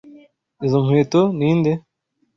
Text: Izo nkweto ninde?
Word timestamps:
Izo 0.65 0.77
nkweto 0.83 1.21
ninde? 1.37 1.71